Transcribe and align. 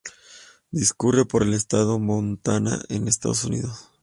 Discurre 0.71 1.25
por 1.27 1.43
el 1.43 1.53
estado 1.53 1.93
de 1.99 2.05
Montana, 2.05 2.81
en 2.89 3.07
Estados 3.07 3.43
Unidos. 3.43 3.91